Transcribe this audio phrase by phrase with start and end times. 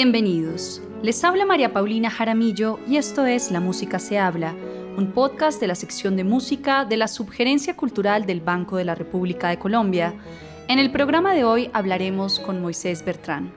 [0.00, 0.80] Bienvenidos.
[1.02, 4.54] Les habla María Paulina Jaramillo y esto es La Música se habla,
[4.96, 8.94] un podcast de la sección de música de la Subgerencia Cultural del Banco de la
[8.94, 10.14] República de Colombia.
[10.68, 13.52] En el programa de hoy hablaremos con Moisés Bertrán.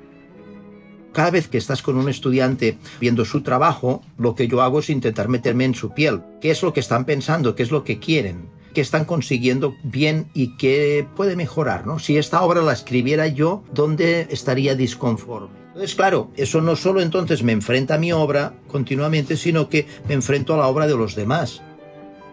[1.13, 4.89] Cada vez que estás con un estudiante viendo su trabajo, lo que yo hago es
[4.89, 6.23] intentar meterme en su piel.
[6.41, 7.53] ¿Qué es lo que están pensando?
[7.53, 8.49] ¿Qué es lo que quieren?
[8.73, 11.85] ¿Qué están consiguiendo bien y qué puede mejorar?
[11.85, 11.99] ¿no?
[11.99, 15.60] Si esta obra la escribiera yo, ¿dónde estaría disconforme?
[15.71, 20.13] Entonces, claro, eso no solo entonces me enfrenta a mi obra continuamente, sino que me
[20.13, 21.61] enfrento a la obra de los demás.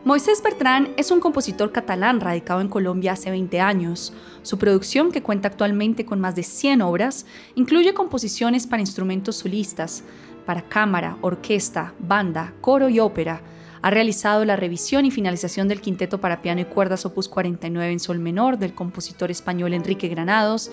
[0.04, 4.12] Moisés Bertrán es un compositor catalán radicado en Colombia hace 20 años.
[4.42, 10.02] Su producción, que cuenta actualmente con más de 100 obras, incluye composiciones para instrumentos solistas,
[10.44, 13.40] para cámara, orquesta, banda, coro y ópera.
[13.82, 18.00] Ha realizado la revisión y finalización del quinteto para piano y cuerdas opus 49 en
[18.00, 20.70] sol menor del compositor español Enrique Granados,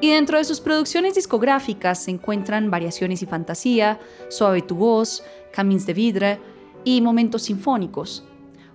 [0.00, 5.86] y dentro de sus producciones discográficas se encuentran Variaciones y Fantasía, Suave tu voz, Camins
[5.86, 6.40] de Vidre
[6.84, 8.24] y Momentos Sinfónicos.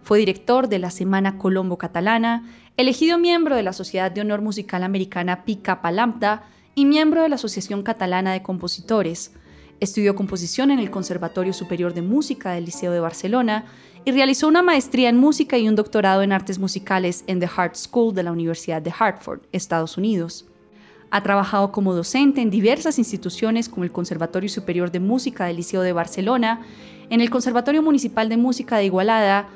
[0.02, 4.84] Fue director de la Semana Colombo Catalana, elegido miembro de la Sociedad de Honor Musical
[4.84, 6.44] Americana Pica Lambda
[6.76, 9.32] y miembro de la Asociación Catalana de Compositores.
[9.80, 13.66] Estudió composición en el Conservatorio Superior de Música del Liceo de Barcelona
[14.04, 17.76] y realizó una maestría en música y un doctorado en artes musicales en The Hart
[17.76, 20.46] School de la Universidad de Hartford, Estados Unidos.
[21.14, 25.82] Ha trabajado como docente en diversas instituciones como el Conservatorio Superior de Música del Liceo
[25.82, 26.62] de Barcelona,
[27.12, 29.48] en el Conservatorio Municipal de Música de Igualada,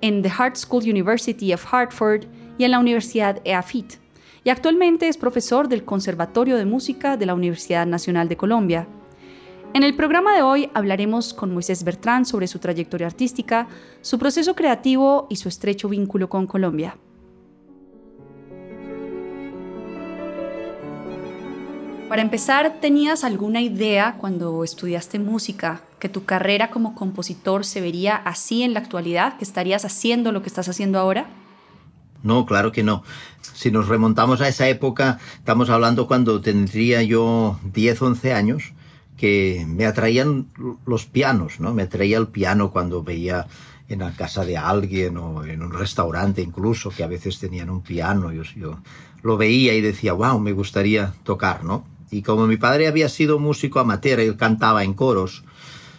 [0.00, 2.24] en The Hart School University of Hartford
[2.58, 3.92] y en la Universidad EAFIT,
[4.42, 8.88] y actualmente es profesor del Conservatorio de Música de la Universidad Nacional de Colombia.
[9.74, 13.68] En el programa de hoy hablaremos con Moisés Bertrán sobre su trayectoria artística,
[14.00, 16.96] su proceso creativo y su estrecho vínculo con Colombia.
[22.08, 28.16] Para empezar, ¿tenías alguna idea cuando estudiaste música que tu carrera como compositor se vería
[28.16, 31.26] así en la actualidad, que estarías haciendo lo que estás haciendo ahora?
[32.22, 33.02] No, claro que no.
[33.42, 38.72] Si nos remontamos a esa época, estamos hablando cuando tendría yo 10, 11 años,
[39.18, 40.46] que me atraían
[40.86, 41.74] los pianos, ¿no?
[41.74, 43.46] Me atraía el piano cuando veía
[43.90, 47.82] en la casa de alguien o en un restaurante incluso, que a veces tenían un
[47.82, 48.32] piano.
[48.32, 48.78] Yo, yo
[49.22, 51.97] lo veía y decía, wow, me gustaría tocar, ¿no?
[52.10, 55.44] Y como mi padre había sido músico amateur, él cantaba en coros,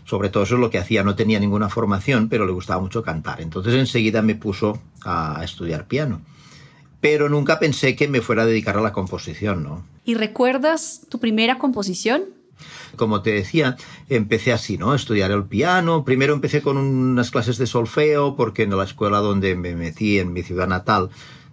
[0.05, 3.03] sobre todo eso es lo que hacía, no tenía ninguna formación, pero le gustaba mucho
[3.03, 3.41] cantar.
[3.41, 6.21] Entonces enseguida me puso a estudiar piano.
[7.01, 9.85] Pero nunca pensé que me fuera a dedicar a la composición, ¿no?
[10.03, 12.23] ¿Y recuerdas tu primera composición?
[12.95, 13.77] Como te decía,
[14.09, 14.95] empecé así, ¿no?
[14.95, 16.03] Estudiar el piano.
[16.03, 20.33] Primero empecé con unas clases de solfeo, porque en la escuela donde me metí, en
[20.33, 21.09] mi ciudad natal,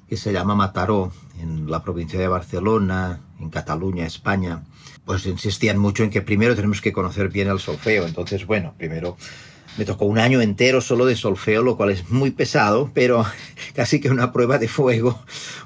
[0.08, 4.62] que se llama Mataró, en la provincia de Barcelona, en Cataluña, España,
[5.04, 8.06] pues insistían mucho en que primero tenemos que conocer bien el solfeo.
[8.06, 9.16] Entonces, bueno, primero
[9.76, 13.26] me tocó un año entero solo de solfeo, lo cual es muy pesado, pero
[13.74, 15.22] casi que una prueba de fuego,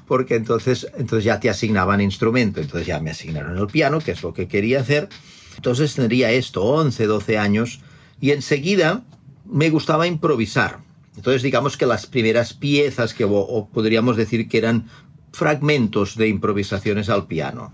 [0.07, 2.59] porque entonces, entonces ya te asignaban instrumento.
[2.59, 5.09] Entonces ya me asignaron el piano, que es lo que quería hacer.
[5.55, 7.81] Entonces tendría esto, 11, 12 años,
[8.19, 9.03] y enseguida
[9.45, 10.79] me gustaba improvisar.
[11.15, 14.87] Entonces digamos que las primeras piezas que o podríamos decir que eran
[15.31, 17.71] fragmentos de improvisaciones al piano.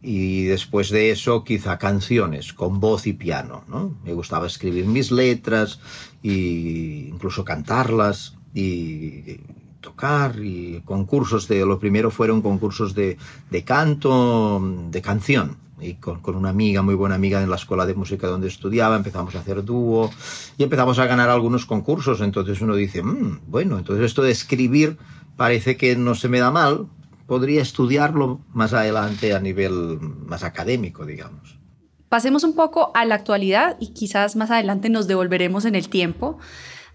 [0.00, 3.64] Y después de eso quizá canciones con voz y piano.
[3.68, 3.96] ¿no?
[4.04, 5.80] Me gustaba escribir mis letras
[6.22, 9.40] e incluso cantarlas y
[9.80, 13.16] tocar y concursos de lo primero fueron concursos de,
[13.50, 14.60] de canto
[14.90, 18.48] de canción y con, una amiga, muy buena amiga en la escuela de música donde
[18.48, 20.10] estudiaba, empezamos a hacer dúo
[20.56, 22.20] y empezamos a ganar algunos concursos.
[22.20, 24.98] Entonces uno dice, mmm, bueno, entonces esto de escribir
[25.36, 26.86] parece que no se me da mal,
[27.26, 31.58] podría estudiarlo más adelante a nivel más académico, digamos.
[32.08, 36.38] Pasemos un poco a la actualidad y quizás más adelante nos devolveremos en el tiempo.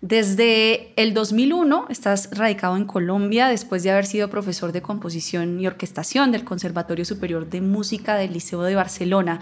[0.05, 5.65] Desde el 2001 estás radicado en Colombia después de haber sido profesor de composición y
[5.65, 9.39] orquestación del Conservatorio Superior de Música del Liceo de Barcelona.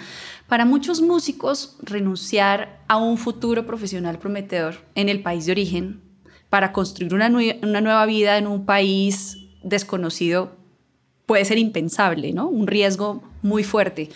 [0.48, 6.00] Para muchos músicos, renunciar a un futuro profesional prometedor en el país de origen
[6.52, 10.58] para construir una, nueva vida en un país desconocido
[11.26, 12.48] puede ser impensable, ¿no?
[12.48, 14.10] Un riesgo muy fuerte.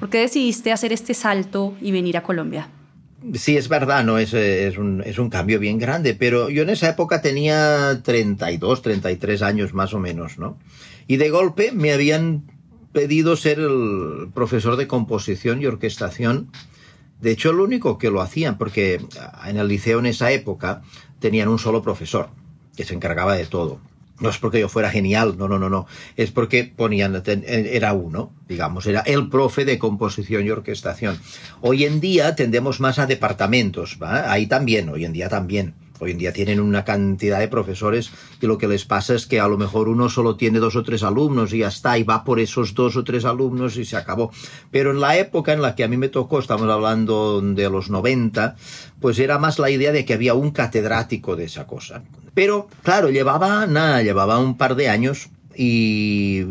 [0.00, 2.68] ¿Por qué decidiste hacer este salto y venir a Colombia?
[3.34, 4.18] Sí, es verdad, ¿no?
[4.18, 8.82] Es, es, un, es, un, cambio bien grande, pero yo en esa época tenía 32,
[8.82, 10.58] 33 años más o menos, ¿no?
[11.06, 12.44] Y de golpe me habían
[12.92, 16.50] pedido ser el profesor de composición y orquestación.
[17.20, 19.00] De hecho, el único que lo hacían, porque
[19.46, 20.82] en el liceo en esa época
[21.20, 22.30] tenían un solo profesor
[22.76, 23.80] que se encargaba de todo.
[24.22, 25.86] No es porque yo fuera genial, no, no, no, no.
[26.16, 31.18] Es porque ponían, era uno, digamos, era el profe de composición y orquestación.
[31.60, 34.32] Hoy en día tendemos más a departamentos, ¿va?
[34.32, 35.74] Ahí también, hoy en día también.
[36.02, 38.10] Hoy en día tienen una cantidad de profesores
[38.40, 40.82] y lo que les pasa es que a lo mejor uno solo tiene dos o
[40.82, 43.96] tres alumnos y ya está, y va por esos dos o tres alumnos y se
[43.96, 44.32] acabó.
[44.72, 47.88] Pero en la época en la que a mí me tocó, estamos hablando de los
[47.88, 48.56] 90,
[49.00, 52.02] pues era más la idea de que había un catedrático de esa cosa.
[52.34, 56.42] Pero, claro, llevaba, nada, llevaba un par de años y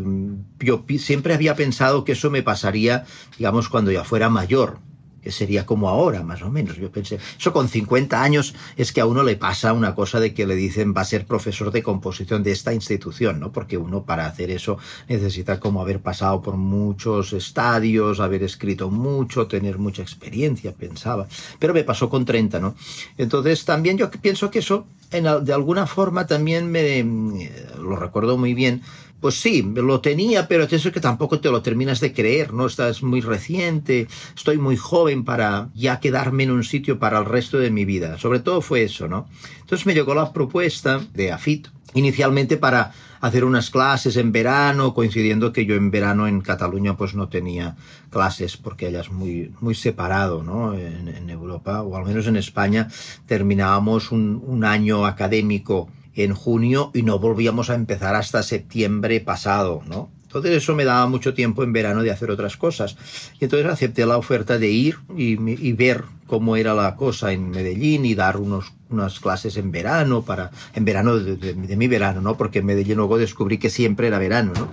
[0.60, 3.04] yo siempre había pensado que eso me pasaría,
[3.36, 4.78] digamos, cuando ya fuera mayor
[5.22, 6.76] que sería como ahora, más o menos.
[6.76, 10.34] Yo pensé, eso con 50 años es que a uno le pasa una cosa de
[10.34, 13.52] que le dicen va a ser profesor de composición de esta institución, ¿no?
[13.52, 14.78] Porque uno para hacer eso
[15.08, 21.26] necesita como haber pasado por muchos estadios, haber escrito mucho, tener mucha experiencia, pensaba.
[21.58, 22.74] Pero me pasó con 30, ¿no?
[23.16, 28.54] Entonces también yo pienso que eso en, de alguna forma también me, lo recuerdo muy
[28.54, 28.82] bien,
[29.22, 32.66] pues sí, lo tenía, pero es eso que tampoco te lo terminas de creer, ¿no?
[32.66, 37.58] Estás muy reciente, estoy muy joven para ya quedarme en un sitio para el resto
[37.58, 38.18] de mi vida.
[38.18, 39.28] Sobre todo fue eso, ¿no?
[39.60, 45.52] Entonces me llegó la propuesta de AFIT, inicialmente para hacer unas clases en verano, coincidiendo
[45.52, 47.76] que yo en verano en Cataluña pues no tenía
[48.10, 50.74] clases porque allá es muy, muy separado, ¿no?
[50.74, 52.88] En, Europa, o al menos en España,
[53.26, 60.10] terminábamos un, año académico en junio y no volvíamos a empezar hasta septiembre pasado, ¿no?
[60.24, 62.96] Entonces eso me daba mucho tiempo en verano de hacer otras cosas.
[63.40, 68.04] Y entonces acepté la oferta de ir y ver cómo era la cosa en Medellín
[68.04, 72.20] y dar unos, unas clases en verano, para, en verano de, de, de, mi verano,
[72.20, 72.36] ¿no?
[72.36, 74.68] Porque en Medellín luego descubrí que siempre era verano, ¿no?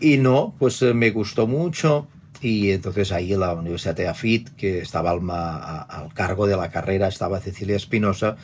[0.00, 2.08] Y no, pues eh, me gustó mucho.
[2.42, 6.70] Y entonces ahí en la Universidad de Afit, que estaba al, al cargo de la
[6.70, 8.36] carrera, estaba Cecilia Espinosa,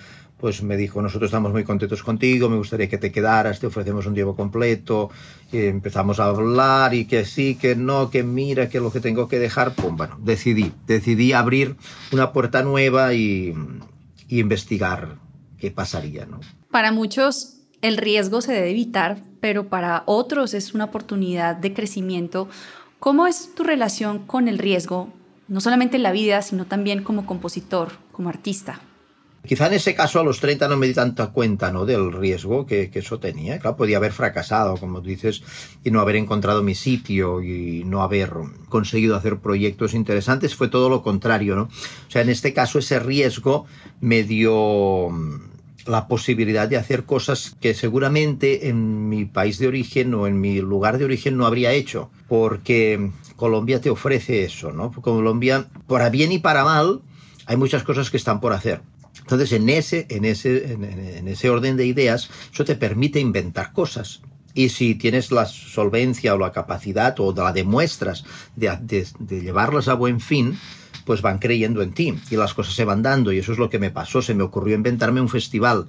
[0.43, 4.07] pues me dijo, nosotros estamos muy contentos contigo, me gustaría que te quedaras, te ofrecemos
[4.07, 5.09] un tiempo completo,
[5.53, 9.29] y empezamos a hablar y que sí, que no, que mira, que lo que tengo
[9.29, 11.77] que dejar, pues bueno, decidí, decidí abrir
[12.11, 13.55] una puerta nueva y,
[14.33, 15.19] y investigar
[15.59, 16.41] qué pasaría, ¿no?
[16.71, 22.49] Para muchos el riesgo se debe evitar, pero para otros es una oportunidad de crecimiento.
[22.99, 25.13] ¿Cómo es tu relación con el riesgo,
[25.49, 28.81] no solamente en la vida, sino también como compositor, como artista?
[29.45, 31.85] Quizá en ese caso a los 30 no me di tanta cuenta ¿no?
[31.85, 33.59] del riesgo que, eso tenía.
[33.59, 35.43] Claro, podía haber fracasado, como dices,
[35.83, 38.33] y no haber encontrado mi sitio y no haber
[38.69, 40.55] conseguido hacer proyectos interesantes.
[40.55, 41.63] Fue todo lo contrario, ¿no?
[41.63, 43.67] O sea, en este caso ese riesgo
[44.01, 45.41] me dio mm,
[45.87, 50.61] la posibilidad de hacer cosas que seguramente en mi país de origen o en mi
[50.61, 54.93] lugar de origen no habría hecho, porque Colombia te ofrece eso, ¿no?
[54.93, 57.01] Colombia, para bien y para mal,
[57.47, 58.83] hay muchas cosas que están por hacer.
[59.33, 64.23] Entonces, en ese, en, ese, en, ese orden de ideas, eso te permite inventar cosas.
[64.55, 68.25] Y si tienes la solvencia o la capacidad o la demuestras
[68.55, 70.59] de, de, de llevarlas a buen fin,
[71.05, 73.33] pues van creyendo en ti y las cosas se van dando.
[73.33, 74.23] Y eso es lo que me pasó.
[74.23, 75.89] Se me ocurrió inventarme un festival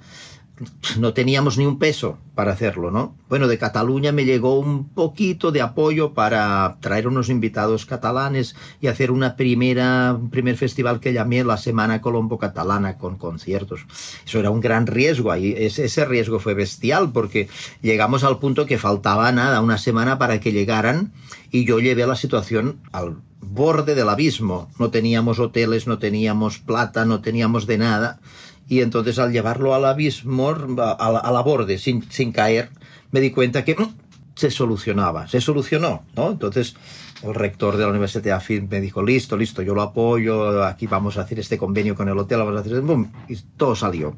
[0.98, 3.16] no teníamos ni un peso para hacerlo, ¿no?
[3.28, 8.86] Bueno, de Cataluña me llegó un poquito de apoyo para traer unos invitados catalanes y
[8.86, 13.86] hacer una primera, un primer festival que llamé la Semana Colombo Catalana con conciertos.
[14.24, 17.48] Eso era un gran riesgo, ese, ese riesgo fue bestial porque
[17.82, 21.12] llegamos al punto que faltaba nada, una semana para que llegaran
[21.50, 24.70] y yo llevé la situación al borde del abismo.
[24.78, 28.20] No teníamos hoteles, no teníamos plata, no teníamos de nada
[28.68, 32.70] y entonces al llevarlo al abismo, a la, borde, sin, sin, caer,
[33.10, 33.94] me di cuenta que mmm,
[34.34, 36.30] se solucionaba, se solucionó, ¿no?
[36.30, 36.74] Entonces
[37.22, 40.86] el rector de la Universidad de Afin me dijo, listo, listo, yo lo apoyo, aquí
[40.86, 44.16] vamos a hacer este convenio con el hotel, vamos a hacer, boom, y todo salió.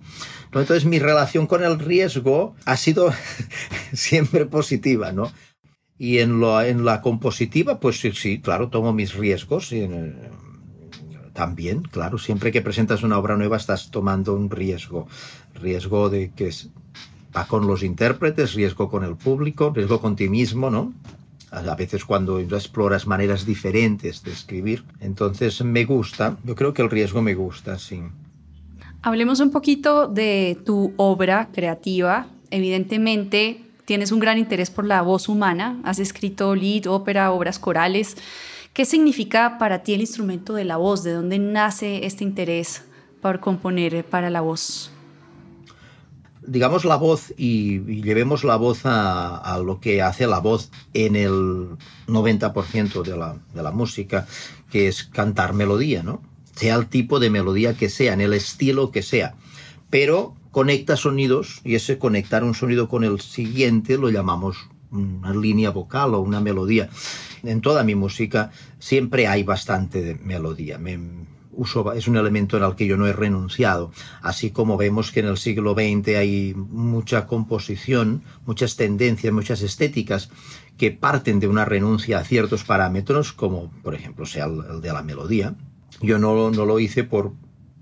[0.53, 0.61] ¿no?
[0.61, 3.13] Entonces mi relación con el riesgo ha sido
[3.93, 5.31] siempre positiva, ¿no?
[5.99, 9.73] Y en, lo, en la compositiva, pues sí, sí, claro, tomo mis riesgos.
[9.73, 10.19] Y en,
[11.37, 15.07] también, claro, siempre que presentas una obra nueva estás tomando un riesgo.
[15.55, 16.51] Riesgo de que
[17.37, 20.95] va con los intérpretes, riesgo con el público, riesgo con ti mismo, ¿no?
[21.51, 24.85] A veces cuando exploras maneras diferentes de escribir.
[25.01, 28.01] Entonces me gusta, yo creo que el riesgo me gusta, sí.
[29.03, 32.27] Hablemos un poquito de tu obra creativa.
[32.51, 38.17] Evidentemente tienes un gran interés por la voz humana, has escrito lead, ópera, obras corales.
[38.77, 41.03] ¿Qué significa para ti el instrumento de la voz?
[41.03, 42.85] ¿De dónde nace este interés
[43.23, 44.91] por componer para la voz?
[46.47, 50.71] Digamos la voz y, y llevemos la voz a, a, lo que hace la voz
[50.93, 54.27] en el 90% de la, de la música,
[54.71, 56.21] que es cantar melodía, ¿no?
[56.55, 59.37] Sea el tipo de melodía que sea, en el estilo que sea.
[59.89, 65.71] Pero conecta sonidos y ese conectar un sonido con el siguiente lo llamamos una línea
[65.71, 66.89] vocal o una melodía.
[67.43, 70.79] En toda mi música siempre hay bastante de melodía.
[70.79, 70.99] Me,
[71.57, 73.91] uso, es un elemento en el que yo no he renunciado.
[74.23, 80.31] Así como vemos que en el siglo XX hay mucha composición, muchas tendencias, muchas estéticas
[80.77, 85.03] que parten de una renuncia a ciertos parámetros, como por ejemplo sea el, de la
[85.03, 85.55] melodía.
[86.03, 87.33] Yo no, no lo hice por,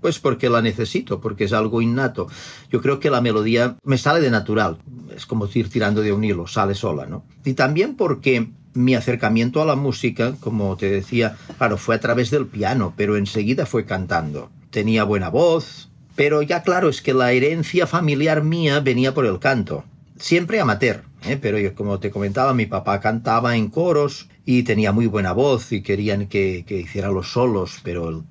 [0.05, 2.27] pues porque la necesito, porque es algo innato.
[2.69, 4.77] Yo creo que la melodía me sale de natural,
[5.15, 7.25] es como ir tirando de un hilo, sale sola, ¿no?
[7.43, 12.29] Y también porque mi acercamiento a la música, como te decía, claro, fue a través
[12.29, 14.51] del piano, pero enseguida fue cantando.
[14.69, 19.39] Tenía buena voz, pero ya claro, es que la herencia familiar mía venía por el
[19.39, 19.85] canto.
[20.19, 21.39] Siempre amateur, ¿eh?
[21.41, 25.71] pero yo, como te comentaba, mi papá cantaba en coros y tenía muy buena voz
[25.71, 28.21] y querían que, que hiciera los solos, pero el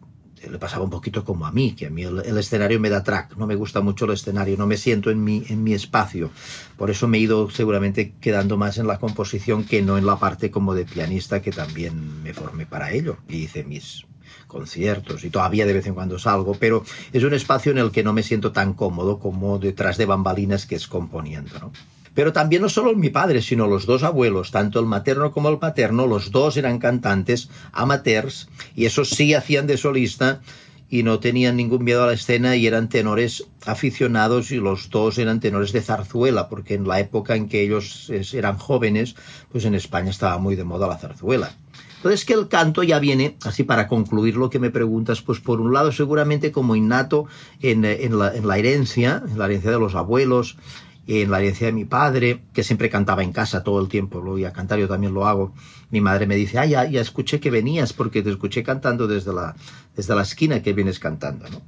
[0.50, 3.36] le pasaba un poquito como a mí, que a mí el, escenario me da track,
[3.36, 6.30] no me gusta mucho el escenario, no me siento en mi, en mi espacio.
[6.76, 10.18] Por eso me he ido seguramente quedando más en la composición que no en la
[10.18, 14.06] parte como de pianista, que también me formé para ello y hice mis
[14.46, 18.04] conciertos y todavía de vez en cuando salgo, pero es un espacio en el que
[18.04, 21.58] no me siento tan cómodo como detrás de bambalinas que es componiendo.
[21.58, 21.72] ¿no?
[22.14, 25.59] Pero también no solo mi padre, sino los dos abuelos, tanto el materno como el
[25.59, 30.40] paterno, los dos eran cantantes amateurs y esos sí hacían de solista
[30.88, 35.18] y no tenían ningún miedo a la escena y eran tenores aficionados y los dos
[35.18, 39.16] eran tenores de zarzuela, porque en la época en que ellos eran jóvenes,
[39.50, 41.52] pues en España estaba muy de moda la zarzuela.
[41.97, 45.61] Entonces que el canto ya viene, así para concluir lo que me preguntas, pues por
[45.61, 47.26] un lado seguramente como innato
[47.62, 47.83] en,
[48.16, 50.59] la, la herencia, en la herencia de los abuelos,
[51.06, 54.32] en la herencia de mi padre, que siempre cantaba en casa todo el tiempo, lo
[54.32, 55.52] voy a cantar, yo también lo hago.
[55.90, 59.32] Mi madre me dice, ah, ya, ya escuché que venías porque te escuché cantando desde
[59.32, 59.54] la,
[59.96, 61.49] desde la esquina que vienes cantando.
[61.49, 61.62] ¿no?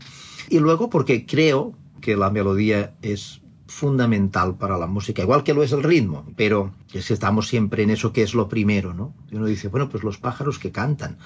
[0.49, 5.63] Y luego porque creo que la melodía es fundamental para la música, igual que lo
[5.63, 9.13] es el ritmo, pero es que estamos siempre en eso que es lo primero, ¿no?
[9.31, 11.19] Y uno dice, bueno, pues los pájaros que cantan,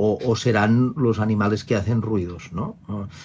[0.00, 2.76] o, serán los animales que hacen ruidos, ¿no?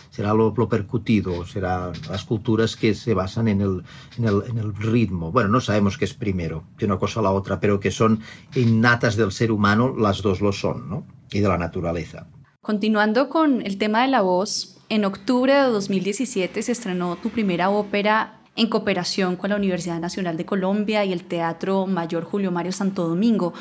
[0.10, 3.84] será lo, percutido, o serán las culturas que se basan en el,
[4.18, 5.32] en, el, en el, ritmo.
[5.32, 8.22] Bueno, no sabemos qué es primero, de una cosa a la otra, pero que son
[8.56, 11.06] innatas del ser humano, las dos lo son, ¿no?
[11.32, 12.26] Y de la naturaleza.
[12.60, 17.70] Continuando con el tema de la voz, en octubre de 2017 se estrenó tu primera
[17.70, 22.72] ópera en cooperación con la Universidad Nacional de Colombia y el Teatro Mayor Julio Mario
[22.72, 23.54] Santo Domingo.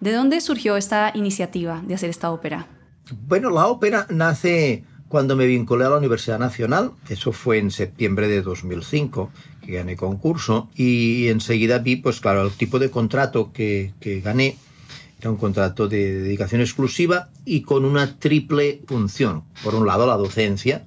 [0.00, 2.66] ¿De dónde surgió esta iniciativa de hacer esta ópera?
[3.26, 8.26] Bueno, la ópera nace cuando me vinculé a la Universidad Nacional, eso fue en septiembre
[8.26, 9.30] de 2005,
[9.64, 14.56] que gané concurso, y enseguida vi, pues claro, el tipo de contrato que, que gané
[15.20, 19.44] era un contrato de dedicación exclusiva y con una triple función.
[19.62, 20.84] Por un lado, la docencia,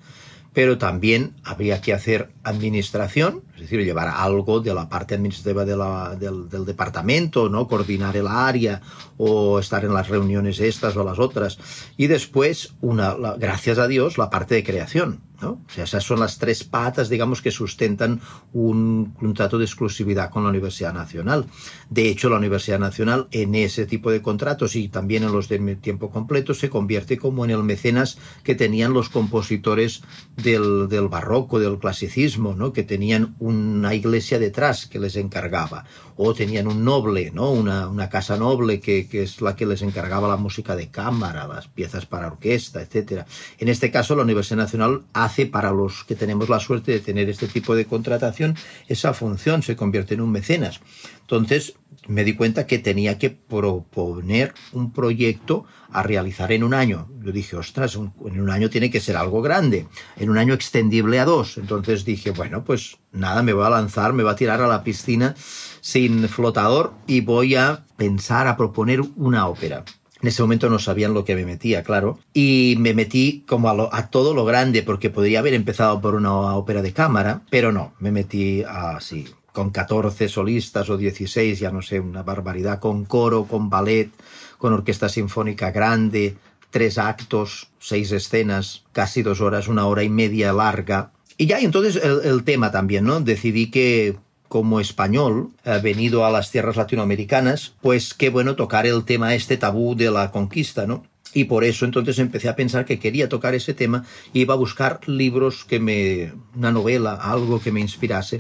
[0.54, 6.66] pero también habría que hacer administración, es decir, llevar algo de la parte administrativa del,
[6.66, 7.68] departamento, ¿no?
[7.68, 8.82] coordinar el área
[9.18, 11.58] o estar en las reuniones estas o las otras.
[11.98, 15.22] Y después, una, gracias a Dios, la parte de creación.
[15.42, 15.50] ¿no?
[15.50, 18.22] O sea, esas son las tres patas, digamos, que sustentan
[18.54, 21.46] un contrato de exclusividad con la Universidad Nacional.
[21.90, 25.76] De hecho, la Universidad Nacional, en ese tipo de contratos y también en los de
[25.76, 30.02] tiempo completo, se convierte como en el mecenas que tenían los compositores
[30.36, 32.74] del, del barroco, del clasicismo, ¿no?
[32.74, 35.86] que tenían una iglesia detrás que les encargaba,
[36.16, 37.52] o tenían un noble, ¿no?
[37.52, 41.48] una, una casa noble que, que es la que les encargaba la música de cámara,
[41.48, 43.24] las piezas para orquesta, etc.
[43.60, 47.30] En este caso, la Universidad Nacional hace para los que tenemos la suerte de tener
[47.30, 48.56] este tipo de contratación
[48.88, 50.80] esa función, se convierte en un mecenas.
[51.28, 51.74] Entonces
[52.08, 57.10] me di cuenta que tenía que proponer un proyecto a realizar en un año.
[57.22, 61.20] Yo dije, ostras, en un año tiene que ser algo grande, en un año extendible
[61.20, 61.58] a dos.
[61.58, 64.86] Entonces dije, bueno, pues nada, me voy a lanzar, me voy a tirar a la
[64.86, 65.36] piscina
[65.82, 69.84] sin flotador y voy a pensar, a proponer una ópera.
[70.22, 72.20] En ese momento no sabían lo que me metía, claro.
[72.34, 76.82] Y me metí como a, todo lo grande, porque podría haber empezado por una ópera
[76.82, 79.28] de cámara, pero no, me metí así,
[79.58, 84.12] con 14 solistas o 16, ya no sé, una barbaridad, con coro, con ballet,
[84.60, 86.38] con orquesta sinfónica grande,
[86.70, 91.10] tres actos, seis escenas, casi dos horas, una hora y media larga.
[91.40, 93.20] Y ya, entonces el, el tema también, ¿no?
[93.20, 99.06] Decidí que como español, eh, venido a las tierras latinoamericanas, pues qué bueno tocar el
[99.06, 101.04] tema este tabú de la conquista, ¿no?
[101.34, 104.58] Y por eso entonces empecé a pensar que quería tocar ese tema y iba a
[104.58, 108.40] buscar libros que me, una novela, algo que me inspirase.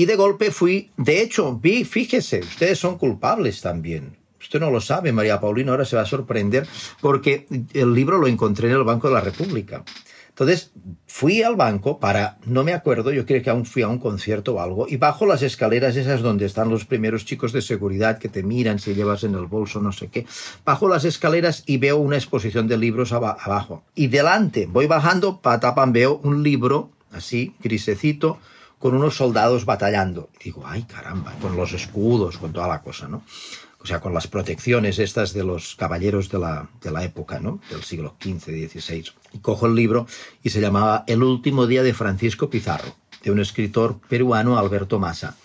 [0.00, 4.16] Y de golpe fui, de hecho, vi, fíjese, ustedes son culpables también.
[4.40, 6.66] Usted no lo sabe, María Paulina ahora se va a sorprender
[7.02, 9.84] porque el libro lo encontré en el Banco de la República.
[10.30, 10.72] Entonces
[11.06, 14.54] fui al banco para, no me acuerdo, yo creo que aún fui a un concierto
[14.54, 18.30] o algo, y bajo las escaleras esas donde están los primeros chicos de seguridad que
[18.30, 20.24] te miran si llevas en el bolso no sé qué,
[20.64, 23.84] bajo las escaleras y veo una exposición de libros abajo.
[23.94, 28.38] Y delante, voy bajando, patapan, veo un libro así, grisecito,
[28.80, 30.30] con unos soldados batallando.
[30.40, 33.22] Y digo, ay caramba, con los escudos, con toda la cosa, ¿no?
[33.82, 37.60] o sea, con las protecciones estas de los caballeros de la, de la época, ¿no?
[37.70, 39.04] Del siglo XV, XVI.
[39.32, 40.06] Y cojo el libro
[40.42, 45.36] y se llamaba El último día de Francisco Pizarro, de un escritor peruano, Alberto Massa.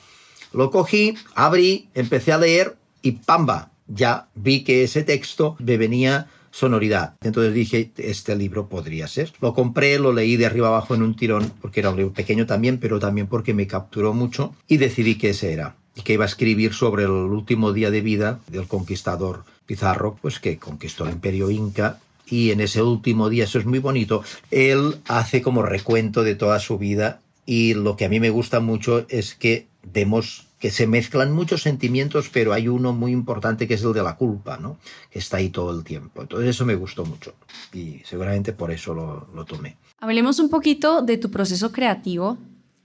[0.51, 3.72] Lo cogí, abrí, empecé a leer y ¡pamba!
[3.88, 7.15] Ya vi que ese texto me venía sonoridad.
[7.21, 9.33] Entonces dije, este libro podría ser.
[9.41, 12.45] Lo compré, lo leí de arriba abajo en un tirón, porque era un libro pequeño
[12.45, 16.24] también, pero también porque me capturó mucho y decidí que ese era y que iba
[16.24, 21.12] a escribir sobre el último día de vida del conquistador Pizarro, pues que conquistó el
[21.12, 26.24] imperio inca y en ese último día, eso es muy bonito, él hace como recuento
[26.24, 30.45] de toda su vida y lo que a mí me gusta mucho es que vemos
[30.65, 34.15] que se mezclan muchos sentimientos, pero hay uno muy importante que es el de la
[34.15, 34.79] culpa, ¿no?
[35.12, 36.24] Que está ahí todo el tiempo.
[36.24, 37.36] Entonces eso me gustó mucho
[37.72, 39.77] y seguramente por eso lo, lo tomé.
[40.00, 42.39] Hablemos un poquito de tu proceso creativo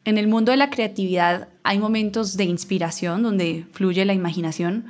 [0.04, 4.84] en el mundo de la creatividad hay momentos de inspiración donde fluye la imaginación,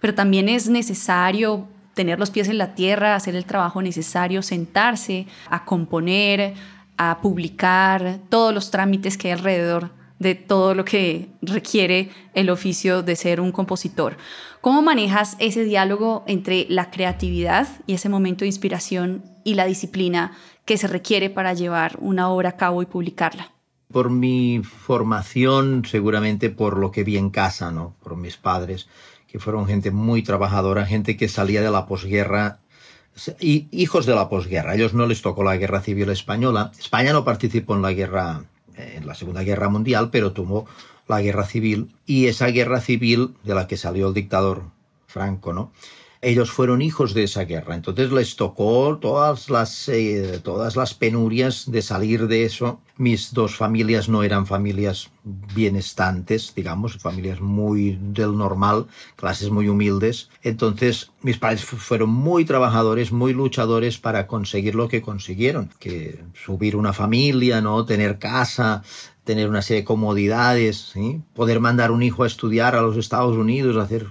[0.00, 5.26] pero también es necesario tener los pies en la tierra, hacer el trabajo necesario, sentarse
[5.50, 6.54] a componer,
[6.96, 13.02] a publicar, todos los trámites que hay alrededor de todo lo que requiere el oficio
[13.02, 14.16] de ser un compositor.
[14.60, 20.32] ¿Cómo manejas ese diálogo entre la creatividad y ese momento de inspiración y la disciplina
[20.64, 23.52] que se requiere para llevar una obra a cabo y publicarla?
[23.92, 27.94] por mi formación, seguramente por lo que vi en casa, ¿no?
[28.02, 28.88] Por mis padres,
[29.28, 32.58] que fueron gente muy trabajadora, gente que salía de la posguerra,
[33.40, 34.72] hijos de la posguerra.
[34.72, 36.72] A ellos no les tocó la guerra civil española.
[36.78, 38.44] España no participó en la guerra,
[38.76, 40.66] en la Segunda Guerra Mundial, pero tuvo
[41.08, 44.64] la guerra civil, y esa guerra civil de la que salió el dictador
[45.06, 45.70] Franco, ¿no?
[46.20, 51.70] Ellos fueron hijos de esa guerra, entonces les tocó todas las, eh, todas las penurias
[51.70, 52.80] de salir de eso.
[52.96, 55.10] Mis dos familias no eran familias
[55.54, 60.30] bienestantes, digamos, familias muy del normal, clases muy humildes.
[60.42, 66.76] Entonces mis padres fueron muy trabajadores, muy luchadores para conseguir lo que consiguieron, que subir
[66.76, 67.84] una familia, ¿no?
[67.84, 68.82] tener casa,
[69.24, 70.94] tener una serie de comodidades,
[71.34, 74.06] poder mandar un hijo a estudiar a los Estados Unidos, hacer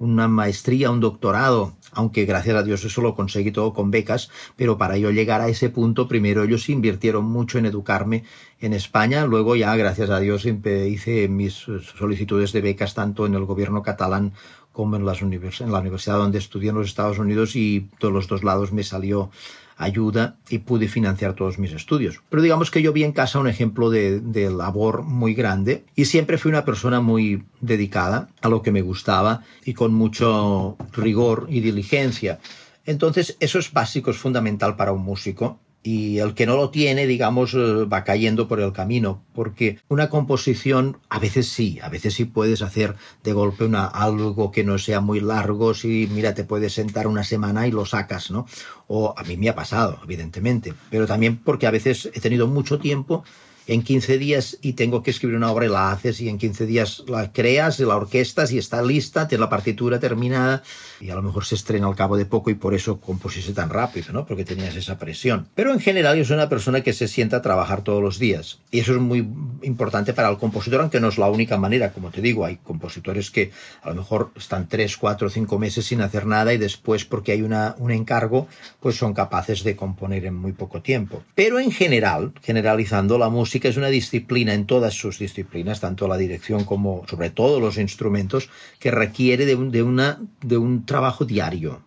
[0.00, 4.78] una maestría, un doctorado, aunque gracias a Dios eso lo conseguí todo con becas, pero
[4.78, 8.24] para yo llegar a ese punto, primero ellos invirtieron mucho en educarme
[8.60, 11.66] en España, luego ya gracias a Dios hice mis
[11.98, 14.32] solicitudes de becas tanto en el gobierno catalán
[14.72, 18.28] como en, las en la universidad donde estudié en los Estados Unidos y todos los
[18.28, 19.30] dos lados me salió
[19.76, 22.20] ayuda y pude financiar todos mis estudios.
[22.28, 26.04] Pero digamos que yo vi en casa un ejemplo de, de, labor muy grande y
[26.04, 31.46] siempre fui una persona muy dedicada a lo que me gustaba y con mucho rigor
[31.48, 32.40] y diligencia.
[32.84, 37.06] Entonces eso es básico, es fundamental para un músico y el que no lo tiene,
[37.06, 42.14] digamos, eh, va cayendo por el camino, porque una composición a veces sí, a veces
[42.14, 46.44] sí puedes hacer de golpe una, algo que no sea muy largo, si mira, te
[46.44, 48.46] puedes sentar una semana y lo sacas, ¿no?
[48.88, 52.78] O a mí me ha pasado, evidentemente, pero también porque a veces he tenido mucho
[52.78, 53.24] tiempo
[53.70, 56.66] en 15 días y tengo que escribir una obra y la haces y en 15
[56.66, 60.64] días la creas y la orquestas y está lista, tienes la partitura terminada
[61.00, 63.70] y a lo mejor se estrena al cabo de poco y por eso compusiste tan
[63.70, 64.26] rápido, ¿no?
[64.26, 65.46] Porque tenías esa presión.
[65.54, 68.58] Pero en general yo soy una persona que se sienta a trabajar todos los días
[68.72, 69.18] y eso es muy
[69.62, 73.30] importante para el compositor, aunque no es la única manera, como te digo, hay compositores
[73.30, 73.52] que
[73.82, 77.42] a lo mejor están 3, 4, 5 meses sin hacer nada y después porque hay
[77.42, 78.48] una, un encargo,
[78.80, 81.22] pues son capaces de componer en muy poco tiempo.
[81.36, 86.16] Pero en general, generalizando la música, es una disciplina en todas sus disciplinas, tanto la
[86.16, 91.24] dirección como sobre todo los instrumentos, que requiere de un, de una, de un trabajo
[91.24, 91.82] diario.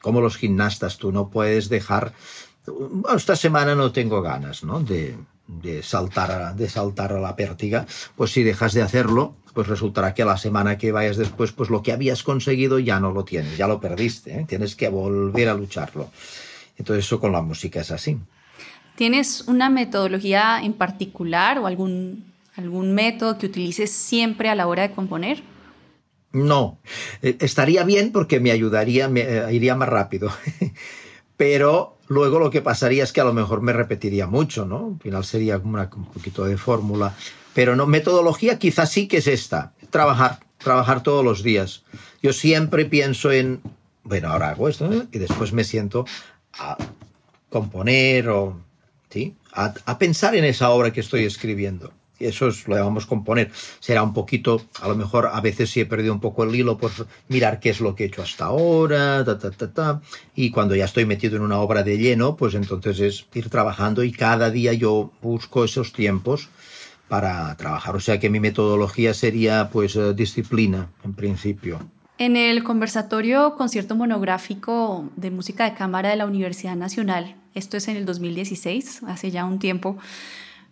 [0.00, 2.12] Como los gimnastas, tú no puedes dejar,
[3.14, 4.80] esta semana no tengo ganas ¿no?
[4.80, 7.86] De, de, saltar a, de saltar a la pértiga,
[8.16, 11.70] pues si dejas de hacerlo, pues resultará que a la semana que vayas después, pues
[11.70, 14.44] lo que habías conseguido ya no lo tienes, ya lo perdiste, ¿eh?
[14.46, 16.10] tienes que volver a lucharlo.
[16.76, 18.18] Entonces eso con la música es así.
[18.98, 22.24] ¿Tienes una metodología en particular o algún,
[22.56, 25.40] algún método que utilices siempre a la hora de componer?
[26.32, 26.80] No,
[27.22, 30.32] eh, estaría bien porque me ayudaría, me eh, iría más rápido.
[31.36, 34.94] Pero luego lo que pasaría es que a lo mejor me repetiría mucho, ¿no?
[34.94, 37.14] Al final sería como un poquito de fórmula.
[37.54, 41.84] Pero no, metodología quizás sí que es esta, trabajar, trabajar todos los días.
[42.20, 43.60] Yo siempre pienso en,
[44.02, 46.04] bueno, ahora hago esto y después me siento
[46.54, 46.76] a
[47.48, 48.66] componer o
[49.10, 49.34] ¿sí?
[49.52, 51.92] a, pensar en esa obra que estoy escribiendo.
[52.18, 53.50] Eso es, lo llamamos componer.
[53.78, 56.76] Será un poquito, a lo mejor a veces si he perdido un poco el hilo,
[56.76, 60.00] pues mirar qué es lo que he hecho hasta ahora, ta, ta, ta, ta.
[60.34, 64.02] Y cuando ya estoy metido en una obra de lleno, pues entonces es ir trabajando
[64.02, 66.48] y cada día yo busco esos tiempos
[67.06, 67.94] para trabajar.
[67.94, 71.80] O sea que mi metodología sería pues eh, disciplina, en principio.
[72.18, 77.88] En el conversatorio concierto monográfico de música de cámara de la Universidad Nacional, esto es
[77.88, 79.98] en el 2016, hace ya un tiempo,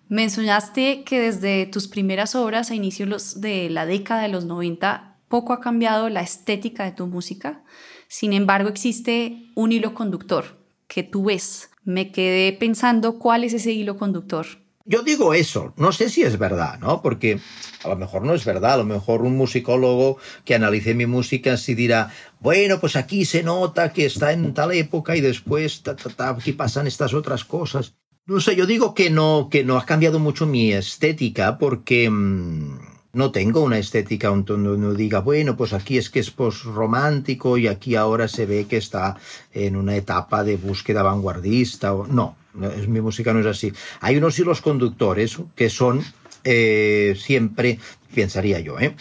[0.08, 5.52] mencionaste que desde tus primeras obras a inicios de la década de los 90 poco
[5.52, 7.62] ha cambiado la estética de tu música.
[8.08, 11.70] Sin embargo, existe un hilo conductor que tú ves.
[11.84, 14.46] Me quedé pensando cuál es ese hilo conductor.
[14.88, 17.03] Yo digo eso, no sé si es verdad, ¿no?
[17.03, 17.40] Porque
[17.83, 21.57] a lo mejor no es verdad, a lo mejor un musicólogo que analice mi música
[21.57, 25.83] sí dirá, bueno, pues aquí se nota que está en tal época y después
[26.18, 27.96] aquí pasan estas otras cosas.
[28.27, 32.79] No sé, yo digo que no, que no ha cambiado mucho mi estética porque mm,
[33.12, 37.66] no tengo una estética donde uno diga, bueno, pues aquí es que es post-romántico y
[37.66, 39.16] aquí ahora se ve que está
[39.53, 41.92] en una etapa de búsqueda vanguardista.
[41.92, 42.07] O...
[42.07, 43.72] No, mi música no es así.
[44.00, 46.04] Hay unos hilos conductores que son
[46.48, 47.80] eh, siempre,
[48.14, 48.94] pensaría yo, ¿eh?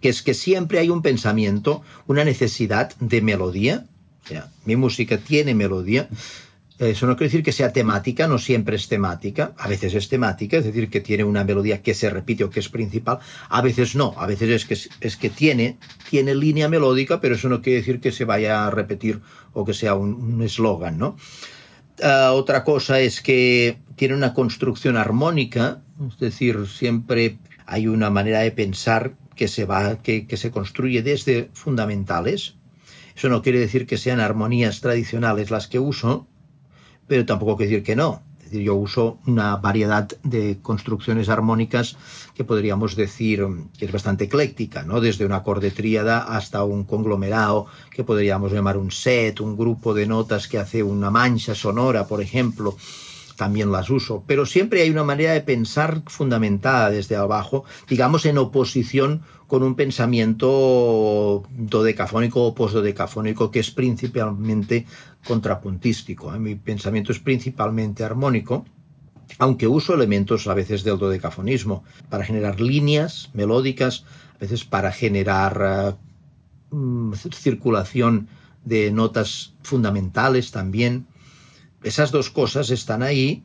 [0.00, 3.86] que es que siempre hay un pensamiento, una necesidad de melodía.
[4.24, 6.08] O sea, mi música tiene melodía.
[6.78, 10.56] Eso no quiere decir que sea temática, no siempre es temática, a veces es temática,
[10.56, 13.94] es decir, que tiene una melodía que se repite o que es principal, a veces
[13.94, 15.78] no, a veces es que, es que tiene,
[16.10, 19.20] tiene línea melódica, pero eso no quiere decir que se vaya a repetir
[19.52, 21.16] o que sea un eslogan, ¿no?
[22.02, 28.40] Ah, otra cosa es que tiene una construcción armónica, es decir, siempre hay una manera
[28.40, 32.56] de pensar que se va, que, que se construye desde fundamentales.
[33.14, 36.26] Eso no quiere decir que sean armonías tradicionales las que uso,
[37.06, 41.96] pero tampoco quiere decir que no yo uso una variedad de construcciones armónicas
[42.34, 43.46] que podríamos decir
[43.78, 45.00] que es bastante ecléctica, ¿no?
[45.00, 50.06] Desde un acorde tríada hasta un conglomerado que podríamos llamar un set, un grupo de
[50.06, 52.76] notas que hace una mancha sonora, por ejemplo
[53.36, 58.38] también las uso, pero siempre hay una manera de pensar fundamentada desde abajo, digamos en
[58.38, 64.86] oposición con un pensamiento dodecafónico o postdodecafónico que es principalmente
[65.26, 66.34] contrapuntístico.
[66.34, 66.38] ¿eh?
[66.38, 68.64] Mi pensamiento es principalmente armónico,
[69.38, 74.04] aunque uso elementos a veces del dodecafonismo para generar líneas melódicas,
[74.36, 75.98] a veces para generar
[76.70, 78.28] eh, mm, circulación
[78.64, 81.06] de notas fundamentales también.
[81.82, 83.42] Esas dos cosas están ahí.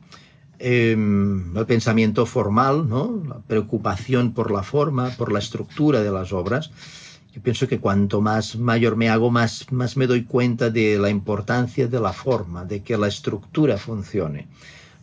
[0.60, 3.22] Em, el pensamiento formal, ¿no?
[3.28, 6.72] la preocupación por la forma, por la estructura de las obras,
[7.32, 11.10] yo pienso que cuanto más mayor me hago, más, más me doy cuenta de la
[11.10, 14.48] importancia de la forma, de que la estructura funcione.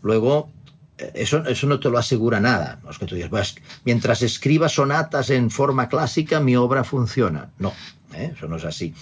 [0.01, 0.49] Luego,
[0.97, 2.79] eh, eso, eso no te lo asegura nada.
[2.83, 7.51] No es que tú digas, pues, mientras escriba sonatas en forma clásica, mi obra funciona.
[7.59, 7.71] No,
[8.13, 8.33] ¿eh?
[8.35, 8.93] eso no es así.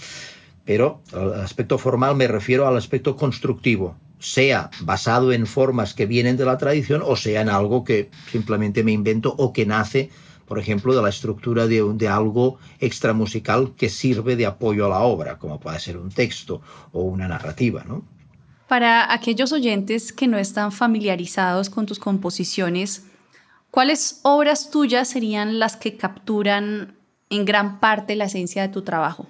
[0.64, 6.38] Pero al aspecto formal me refiero al aspecto constructivo, sea basado en formas que vienen
[6.38, 10.10] de la tradición o sea en algo que simplemente me invento o que nace
[10.46, 15.00] por ejemplo, de la estructura de, de, algo extramusical que sirve de apoyo a la
[15.00, 16.60] obra, como puede ser un texto
[16.92, 18.04] o una narrativa, ¿no?
[18.68, 23.06] Para aquellos oyentes que no están familiarizados con tus composiciones,
[23.70, 26.94] ¿cuáles obras tuyas serían las que capturan
[27.30, 29.28] en gran parte la esencia de tu trabajo?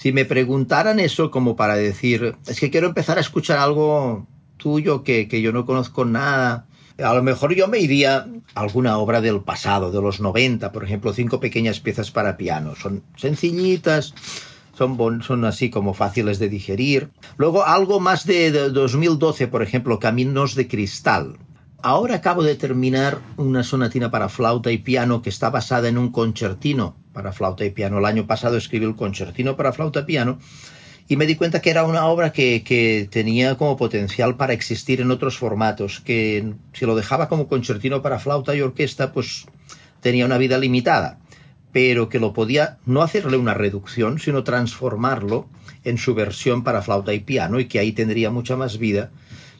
[0.00, 5.04] Si me preguntaran eso como para decir, es que quiero empezar a escuchar algo tuyo
[5.04, 9.20] que, que yo no conozco nada, a lo mejor yo me iría a alguna obra
[9.20, 12.76] del pasado, de los 90, por ejemplo, cinco pequeñas piezas para piano.
[12.76, 14.14] Son sencillitas,
[14.72, 17.10] son, son así como fáciles de digerir.
[17.36, 21.36] Luego algo más de, 2012, por ejemplo, Caminos de Cristal.
[21.82, 26.12] Ahora acabo de terminar una sonatina para flauta y piano que está basada en un
[26.12, 27.98] concertino para flauta y piano.
[27.98, 30.38] El año pasado escribí el concertino para flauta y piano
[31.08, 35.10] y me di cuenta que era una obra que, tenía como potencial para existir en
[35.10, 39.46] otros formatos, que si lo dejaba como concertino para flauta y orquesta, pues
[40.00, 41.18] tenía una vida limitada,
[41.72, 45.48] pero que lo podía no hacerle una reducción, sino transformarlo
[45.82, 49.10] en su versión para flauta y piano y que ahí tendría mucha más vida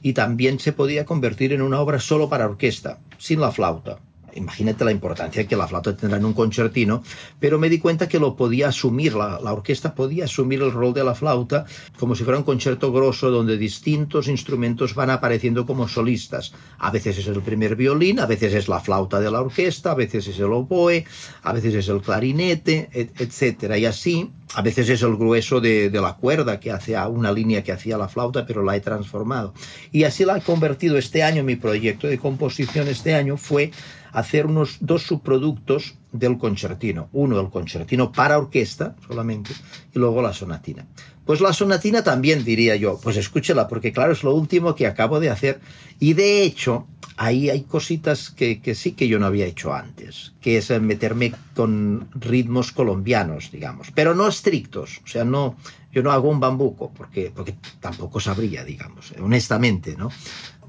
[0.03, 3.99] y también se podía convertir en una obra solo para orquesta, sin la flauta.
[4.35, 7.03] Imagínate la importancia que la flauta tendrá en un concertino,
[7.39, 11.05] pero me di cuenta que lo podía asumir, la, orquesta podía asumir el rol de
[11.05, 11.65] la flauta
[11.99, 16.53] como si fuera un concierto grosso donde distintos instrumentos van apareciendo como solistas.
[16.79, 19.95] A veces es el primer violín, a veces es la flauta de la orquesta, a
[19.95, 21.05] veces es el oboe,
[21.43, 23.77] a veces es el clarinete, etc.
[23.79, 27.63] Y así, a veces es el grueso de, de la cuerda que hace una línea
[27.63, 29.55] que hacía la flauta, pero la he transformado.
[29.93, 33.71] Y así la he convertido este año, mi proyecto de composición este año fue
[34.13, 37.09] hacer unos dos subproductos del concertino.
[37.13, 39.53] Uno, el concertino para orquesta solamente,
[39.95, 40.87] y luego la sonatina.
[41.25, 45.21] Pues la sonatina también diría yo, pues escúchela, porque claro, es lo último que acabo
[45.21, 45.61] de hacer.
[46.01, 50.33] Y de hecho, ahí hay cositas que, que sí que yo no había hecho antes,
[50.41, 55.01] que es meterme con ritmos colombianos, digamos, pero no estrictos.
[55.05, 55.57] O sea, no,
[55.93, 60.11] yo no hago un bambuco, porque, porque tampoco sabría, digamos, honestamente, ¿no?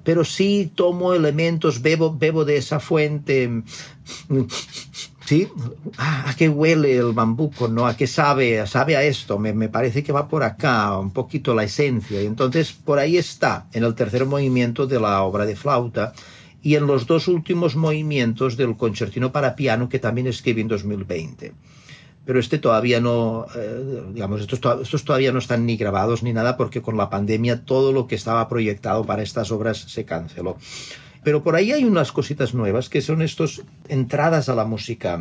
[0.04, 3.50] Pero sí tomo elementos, bebo, bebo de esa fuente.
[5.26, 5.48] ¿Sí?
[5.98, 7.68] Ah, ¿A qué huele el bambuco?
[7.68, 7.88] ¿no?
[7.88, 8.66] ¿A qué sabe?
[8.68, 9.40] ¿Sabe a esto?
[9.40, 12.22] Me, me, parece que va por acá, un poquito la esencia.
[12.22, 16.14] Y entonces por ahí está, en el tercer movimiento de la obra de flauta
[16.62, 21.54] y en los dos últimos movimientos del concertino para piano que también escribí en 2020
[22.26, 26.56] pero este todavía no, eh, digamos, estos, estos, todavía no están ni grabados ni nada
[26.58, 30.58] porque con la pandemia todo lo que estaba proyectado para estas obras se canceló.
[31.24, 35.20] Pero por ahí hay unas cositas nuevas que son estas entradas a la música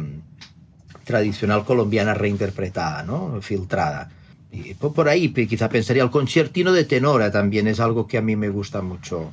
[1.05, 3.41] tradicional colombiana reinterpretada, ¿no?
[3.43, 4.11] Filtrada.
[4.53, 8.35] Y por ahí quizá pensaría el concertino de tenora también es algo que a mí
[8.35, 9.31] me gusta mucho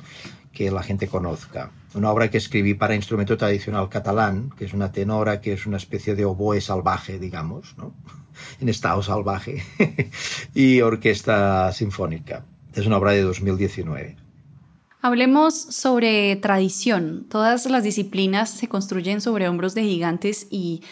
[0.58, 1.70] que la gente conozca.
[1.94, 5.76] Una obra que escribí para instrumento tradicional catalán, que es una tenora, que es una
[5.76, 7.94] especie de oboe salvaje, digamos, ¿no?
[8.60, 9.62] en estado salvaje,
[10.54, 12.44] y orquesta sinfónica.
[12.74, 14.16] Es una obra de 2019.
[15.00, 17.26] Hablemos sobre tradición.
[17.30, 20.82] Todas las disciplinas se construyen sobre hombros de gigantes y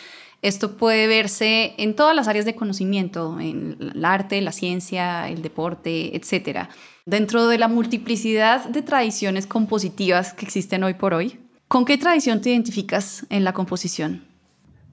[0.42, 5.42] esto puede verse en todas las áreas de conocimiento, en el arte, la ciencia, el
[5.42, 6.68] deporte, etc.
[7.04, 12.40] Dentro de la multiplicidad de tradiciones compositivas que existen hoy por hoy, ¿con qué tradición
[12.40, 14.24] te identificas en la composición?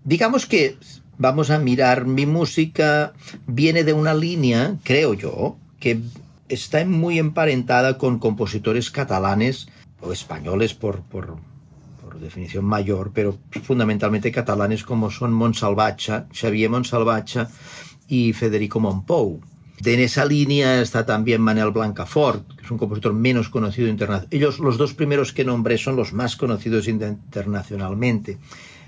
[0.03, 0.77] Digamos que
[1.17, 3.13] vamos a mirar, mi música
[3.47, 5.99] viene de una línea, creo yo, que
[6.49, 9.67] está muy emparentada con compositores catalanes
[10.01, 11.37] o españoles por, por
[12.23, 17.45] definición mayor, pero fundamentalmente catalanes como son Monsalvatge, Xavier Monsalvatge
[18.07, 19.41] y Federico Mompou.
[19.79, 24.37] De en esa línea está también Manuel Blancafort, que es un compositor menos conocido internacionalmente.
[24.37, 28.37] Ellos, los dos primeros que nombré, son los más conocidos internacionalmente.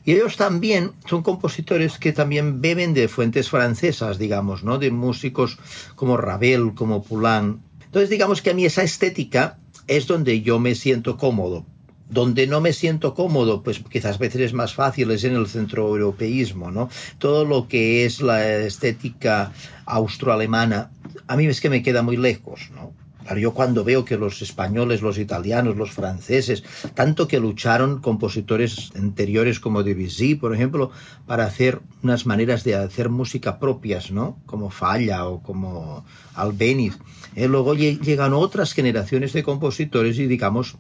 [0.06, 4.78] Y ellos también son compositores que también beben de fuentes francesas, digamos, ¿no?
[4.78, 5.58] De músicos
[5.95, 7.60] como Ravel, como Poulain.
[7.84, 11.65] Entonces, digamos que a mí esa estética es donde yo me siento cómodo.
[12.10, 15.48] Donde no me siento cómodo, pues quizás a veces es más fácil, es en el
[15.48, 16.89] centroeuropeísmo, ¿no?
[17.18, 19.52] Todo lo que es la estética
[19.86, 20.91] austroalemana,
[21.28, 22.94] a mí es que me queda muy lejos, ¿no?
[23.26, 26.63] Claro, yo cuando veo que los españoles, los italianos, los franceses,
[26.94, 30.91] tanto que lucharon compositores anteriores como Debussy, por ejemplo,
[31.26, 34.38] para hacer unas maneras de hacer música propias, ¿no?
[34.46, 37.00] Como Falla o como Albéniz.
[37.36, 40.76] Eh, luego llegan otras generaciones de compositores y digamos,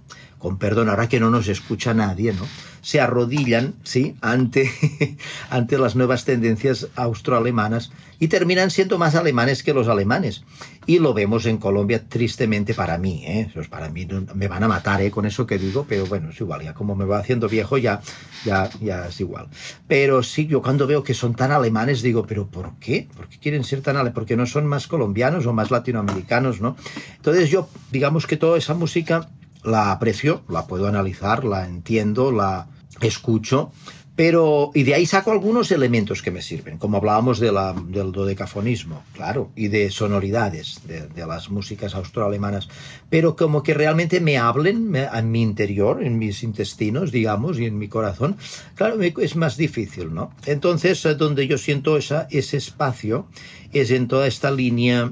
[0.45, 2.45] con perdón, ahora que no nos escucha nadie, ¿no?
[2.83, 4.15] Se arrodillan, ¿sí?
[4.21, 4.69] Ante,
[5.49, 10.43] ante las nuevas tendencias austroalemanas y terminan siendo más alemanes que los alemanes.
[10.85, 13.47] Y lo vemos en Colombia tristemente para mí, ¿eh?
[13.49, 15.09] Eso es para mí, me van a matar ¿eh?
[15.09, 18.01] con eso que digo, pero bueno, es igual, ya como me va haciendo viejo ya,
[18.45, 19.47] ya, ya es igual.
[19.87, 23.07] Pero sí, yo cuando veo que son tan alemanes digo, pero ¿por qué?
[23.17, 24.13] ¿Por qué quieren ser tan alemanes?
[24.13, 26.77] Porque no son más colombianos o más latinoamericanos, ¿no?
[27.15, 29.27] Entonces yo, digamos que toda esa música
[29.65, 32.67] la aprecio, la puedo analizar, la entiendo, la
[33.01, 33.71] escucho,
[34.15, 38.13] pero, y de ahí saco algunos elementos que me sirven, como hablábamos de la, del
[38.13, 42.69] dodecafonismo, claro, y de sonoridades de, las músicas austroalemanas,
[43.09, 47.77] pero como que realmente me hablen en mi interior, en mis intestinos, digamos, y en
[47.77, 48.37] mi corazón,
[48.75, 50.31] claro, es más difícil, ¿no?
[50.45, 53.27] Entonces, donde yo siento esa, ese espacio
[53.73, 55.11] es en toda esta línea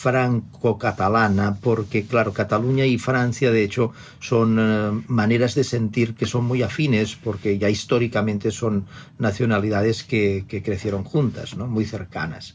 [0.00, 6.46] franco-catalana, porque claro, Cataluña y Francia de hecho son eh, maneras de sentir que son
[6.46, 8.86] muy afines, porque ya históricamente son
[9.18, 11.66] nacionalidades que, que crecieron juntas, ¿no?
[11.66, 12.54] muy cercanas,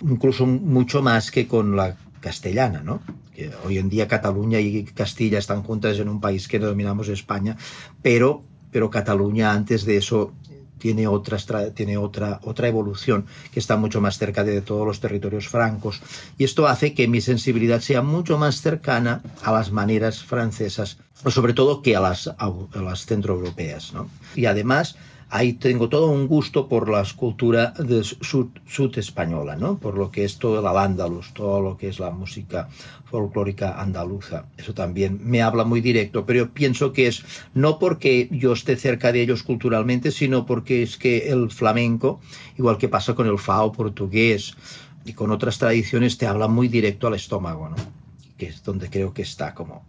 [0.00, 3.02] incluso mucho más que con la castellana, ¿no?
[3.34, 7.58] Que hoy en día Cataluña y Castilla están juntas en un país que dominamos España,
[8.00, 10.32] pero, pero Cataluña antes de eso
[10.78, 11.38] tiene, otra,
[11.74, 16.00] tiene otra, otra evolución que está mucho más cerca de todos los territorios francos.
[16.38, 21.54] Y esto hace que mi sensibilidad sea mucho más cercana a las maneras francesas, sobre
[21.54, 23.92] todo que a las, a las centroeuropeas.
[23.92, 24.08] ¿no?
[24.34, 24.96] Y además,
[25.28, 29.78] ahí tengo todo un gusto por la escultura de sud, sud, española, ¿no?
[29.78, 32.68] Por lo que es todo el andaluz, todo lo que es la música
[33.04, 34.46] folclórica andaluza.
[34.56, 38.76] Eso también me habla muy directo, pero yo pienso que es no porque yo esté
[38.76, 42.20] cerca de ellos culturalmente, sino porque es que el flamenco,
[42.56, 44.56] igual que pasa con el fao portugués
[45.04, 47.76] y con otras tradiciones, te habla muy directo al estómago, ¿no?
[48.38, 49.86] Que es donde creo que está como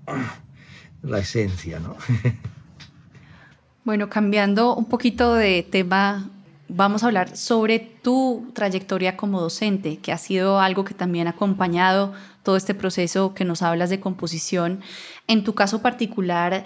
[1.04, 1.96] la esencia, ¿no?
[3.88, 6.30] Bueno, cambiando un poquito de tema,
[6.68, 11.30] vamos a hablar sobre tu trayectoria como docente, que ha sido algo que también ha
[11.30, 12.12] acompañado
[12.44, 14.82] todo este proceso que nos hablas de composición.
[15.28, 16.66] En tu caso particular,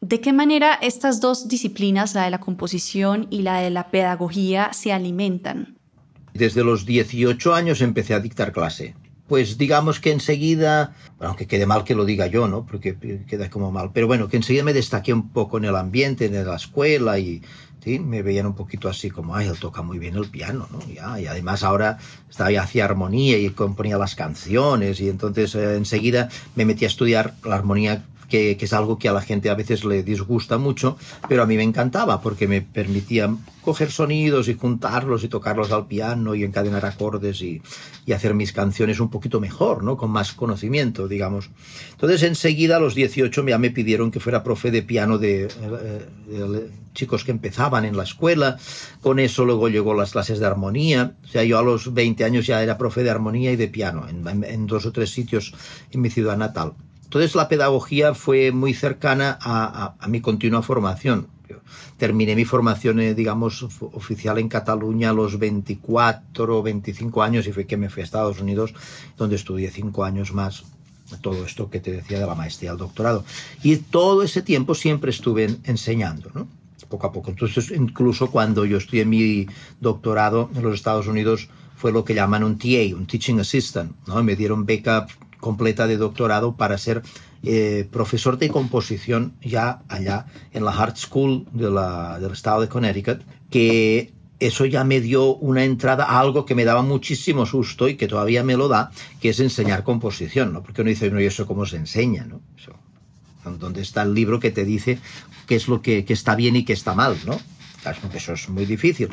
[0.00, 4.72] ¿de qué manera estas dos disciplinas, la de la composición y la de la pedagogía,
[4.72, 5.78] se alimentan?
[6.34, 8.96] Desde los 18 años empecé a dictar clase
[9.28, 12.64] pues digamos que enseguida, aunque quede mal que lo diga yo, ¿no?
[12.64, 16.26] Porque queda como mal, pero bueno, que enseguida me destaqué un poco en el ambiente,
[16.26, 17.42] en la escuela y
[17.82, 17.98] ¿sí?
[17.98, 20.80] me veían un poquito así como, ay, él toca muy bien el piano, ¿no?
[20.92, 25.76] Ya, y además ahora estaba ya hacía armonía y componía las canciones y entonces eh,
[25.76, 29.54] enseguida me metí a estudiar la armonía que, es algo que a la gente a
[29.54, 30.96] veces le disgusta mucho,
[31.28, 35.86] pero a mí me encantaba porque me permitía coger sonidos y juntarlos y tocarlos al
[35.86, 37.62] piano y encadenar acordes y,
[38.12, 39.96] hacer mis canciones un poquito mejor, ¿no?
[39.96, 41.50] Con más conocimiento, digamos.
[41.90, 46.48] Entonces enseguida a los 18 ya me pidieron que fuera profe de piano de, de,
[46.48, 48.58] de, chicos que empezaban en la escuela.
[49.00, 51.16] Con eso luego llegó las clases de armonía.
[51.24, 54.06] O sea, yo a los 20 años ya era profe de armonía y de piano
[54.08, 55.52] en dos o tres sitios
[55.90, 56.74] en mi ciudad natal.
[57.06, 61.28] Entonces la pedagogía fue muy cercana a, a, a mi continua formación.
[61.48, 61.58] Yo
[61.96, 67.52] terminé mi formación, eh, digamos, oficial en Cataluña a los 24 o 25 años y
[67.52, 68.74] fue que me fui a Estados Unidos,
[69.16, 70.64] donde estudié cinco años más
[71.20, 73.24] todo esto que te decía de la maestría al doctorado.
[73.62, 76.48] Y todo ese tiempo siempre estuve enseñando, ¿no?
[76.88, 77.30] Poco a poco.
[77.30, 79.46] Entonces, incluso cuando yo estudié mi
[79.80, 84.22] doctorado en los Estados Unidos, fue lo que llaman un TA, un Teaching Assistant, ¿no?
[84.22, 85.06] Me dieron beca
[85.40, 87.02] completa de doctorado para ser
[87.42, 92.68] eh, profesor de composición ya allá en la Hart School de la, del estado de
[92.68, 97.88] Connecticut, que eso ya me dio una entrada a algo que me daba muchísimo susto
[97.88, 100.62] y que todavía me lo da, que es enseñar composición, ¿no?
[100.62, 102.40] Porque uno dice, no, ¿y eso cómo se enseña, no?
[102.58, 102.72] Eso,
[103.58, 104.98] ¿Dónde está el libro que te dice
[105.46, 107.38] qué es lo que, que está bien y qué está mal, no?
[108.14, 109.08] Eso es muy difícil.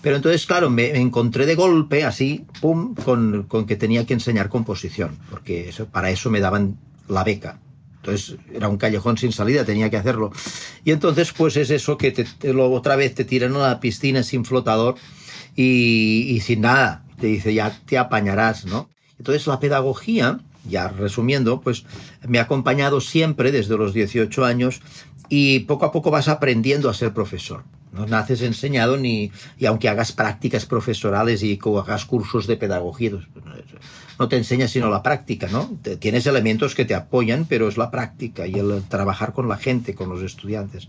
[0.00, 4.48] Pero entonces, claro, me encontré de golpe, así, pum, con, con que tenía que enseñar
[4.48, 7.58] composición, porque para eso me daban la beca.
[7.96, 10.30] Entonces era un callejón sin salida, tenía que hacerlo.
[10.84, 13.80] Y entonces, pues es eso que te, te, lo, otra vez te tiran a la
[13.80, 14.94] piscina sin flotador
[15.56, 17.04] y, y sin nada.
[17.20, 18.88] Te dice, ya te apañarás, ¿no?
[19.18, 21.84] Entonces la pedagogía, ya resumiendo, pues
[22.26, 24.80] me ha acompañado siempre desde los 18 años
[25.28, 27.64] y poco a poco vas aprendiendo a ser profesor.
[27.92, 33.12] No naces enseñado ni, y aunque hagas prácticas profesorales y hagas cursos de pedagogía,
[34.18, 35.78] no te enseñas sino la práctica, ¿no?
[35.98, 39.94] Tienes elementos que te apoyan, pero es la práctica y el trabajar con la gente,
[39.94, 40.88] con los estudiantes.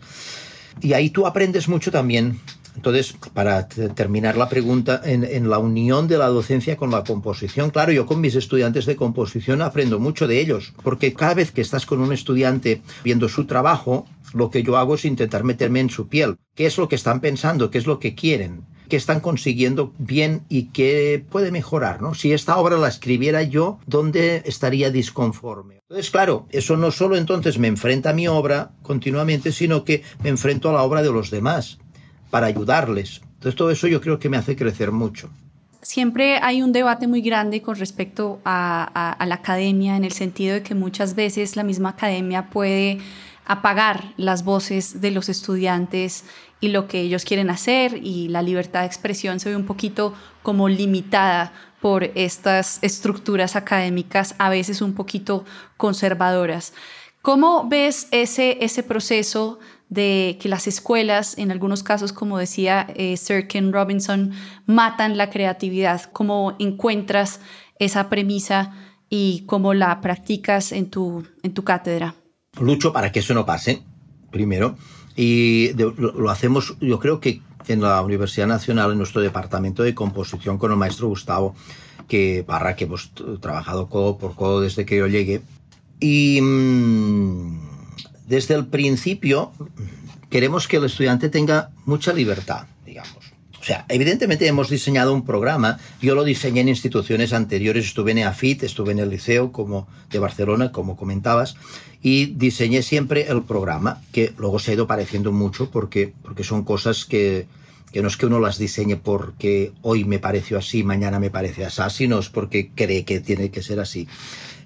[0.82, 2.40] Y ahí tú aprendes mucho también.
[2.80, 7.92] Entonces, para terminar la pregunta, en, la unión de la docencia con la composición, claro,
[7.92, 11.86] yo con mis estudiantes de composición aprendo mucho de ellos, porque cada vez que estás
[11.86, 16.08] con un estudiante viendo su trabajo, lo que yo hago es intentar meterme en su
[16.08, 16.38] piel.
[16.56, 17.70] ¿Qué es lo que están pensando?
[17.70, 18.62] ¿Qué es lo que quieren?
[18.88, 22.02] ¿Qué están consiguiendo bien y qué puede mejorar?
[22.02, 22.14] ¿no?
[22.14, 25.82] Si esta obra la escribiera yo, ¿dónde estaría disconforme?
[25.90, 30.30] Entonces, claro, eso no solo entonces me enfrenta a mi obra continuamente, sino que me
[30.30, 31.78] enfrento a la obra de los demás
[32.30, 33.22] para ayudarles.
[33.36, 35.30] Entonces, todo eso yo creo que me hace crecer mucho
[35.82, 40.64] siempre hay un debate muy grande con respecto a, la academia, en el sentido de
[40.64, 43.00] que muchas veces la misma academia puede
[43.46, 46.26] apagar las voces de los estudiantes
[46.60, 50.14] y lo que ellos quieren hacer y la libertad de expresión se ve un poquito
[50.44, 55.46] como limitada por estas estructuras académicas a veces un poquito
[55.78, 56.74] conservadoras.
[57.22, 59.60] ¿Cómo ves ese, ese proceso
[59.90, 64.32] de que las escuelas, en algunos casos, como decía eh, Sir Ken Robinson,
[64.66, 66.04] matan la creatividad?
[66.14, 67.42] ¿Cómo encuentras
[67.80, 68.74] esa premisa
[69.10, 72.16] y cómo la practicas en tu, en tu cátedra?
[72.60, 73.84] lucho para que eso no pase,
[74.32, 74.76] primero,
[75.16, 79.84] y de, lo, lo, hacemos, yo creo que en la Universidad Nacional, en nuestro departamento
[79.84, 81.56] de composición con el maestro Gustavo,
[82.08, 85.42] que barra que hemos trabajado codo por codo desde que yo llegué.
[86.00, 87.69] Y mmm,
[88.30, 89.52] desde el principio
[90.30, 93.18] queremos que el estudiante tenga mucha libertad, digamos.
[93.60, 95.80] O sea, evidentemente hemos diseñado un programa.
[96.02, 97.86] Yo lo diseñé en instituciones anteriores.
[97.86, 101.56] Estuve en EAFIT, estuve en el Liceo como de Barcelona, como comentabas,
[102.02, 106.64] y diseñé siempre el programa, que luego se ha ido pareciendo mucho porque, porque son
[106.64, 107.48] cosas que,
[107.92, 111.66] que no es que uno las diseñe porque hoy me pareció así, mañana me parece
[111.66, 114.08] así, sino es porque cree que tiene que ser así.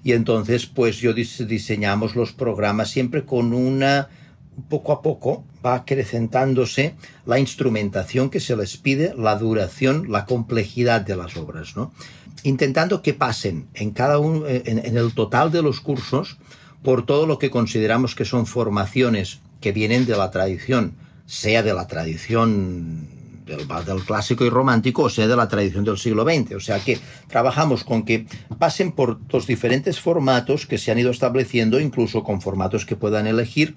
[0.02, 4.08] Y entonces, pues yo diseñamos los programas siempre con una
[4.68, 6.94] poco a poco va acrecentándose
[7.26, 11.92] la instrumentación que se les pide, la duración, la complejidad de las obras, ¿no?
[12.42, 16.36] Intentando que pasen en cada uno, en, el total de los cursos
[16.82, 20.94] por todo lo que consideramos que son formaciones que vienen de la tradición,
[21.24, 23.08] sea de la tradición
[23.44, 23.66] del,
[24.06, 26.56] clásico y romántico, o sea de la tradición del siglo XX.
[26.56, 28.26] O sea que trabajamos con que
[28.58, 33.26] pasen por los diferentes formatos que se han ido estableciendo, incluso con formatos que puedan
[33.26, 33.76] elegir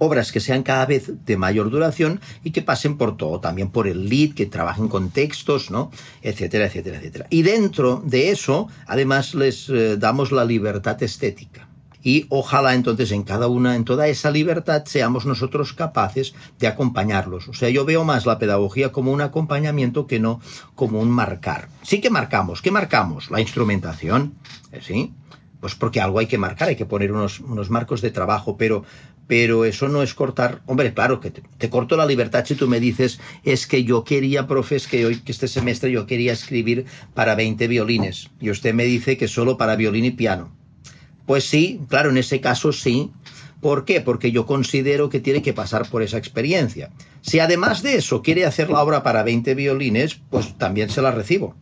[0.00, 3.86] obras que sean cada vez de mayor duración y que pasen por todo, también por
[3.86, 5.90] el lead, que trabajen con textos, ¿no?
[6.22, 7.26] etcétera, etcétera, etcétera.
[7.28, 11.69] Y dentro de eso, además, les eh, damos la libertad estética.
[12.02, 17.48] Y ojalá entonces en cada una, en toda esa libertad, seamos nosotros capaces de acompañarlos.
[17.48, 20.40] O sea, yo veo más la pedagogía como un acompañamiento que no
[20.74, 21.68] como un marcar.
[21.82, 22.62] Sí que marcamos.
[22.62, 23.30] ¿Qué marcamos?
[23.30, 24.34] La instrumentación,
[24.72, 24.80] ¿eh?
[24.82, 25.12] ¿sí?
[25.60, 28.84] Pues porque algo hay que marcar, hay que poner unos, unos marcos de trabajo, pero
[29.30, 30.60] pero eso no es cortar.
[30.66, 34.48] Hombre, claro que te, corto la libertad si tú me dices, es que yo quería,
[34.48, 38.82] profes, que hoy, que este semestre yo quería escribir para 20 violines, y usted me
[38.82, 40.50] dice que solo para violín y piano.
[41.30, 43.12] Pues sí, claro, en ese caso sí.
[43.60, 44.00] ¿Por qué?
[44.00, 46.90] Porque yo considero que tiene que pasar por esa experiencia.
[47.20, 51.12] Si además de eso quiere hacer la obra para 20 violines, pues también se la
[51.12, 51.54] recibo.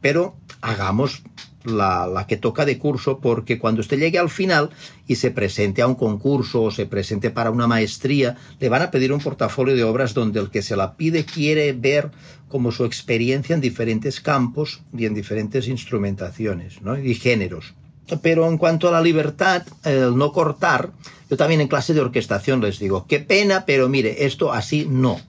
[0.00, 1.22] Pero hagamos
[1.62, 4.70] la, que toca de curso, porque cuando usted llegue al final
[5.06, 8.90] y se presente a un concurso o se presente para una maestría, le van a
[8.90, 12.10] pedir un portafolio de obras donde el que se la pide quiere ver
[12.48, 17.74] como su experiencia en diferentes campos y en diferentes instrumentaciones y géneros.
[18.22, 20.90] Pero en cuanto a la libertad, el no cortar,
[21.30, 25.20] yo también en clase de orquestación les digo, qué pena, pero mire, esto así no.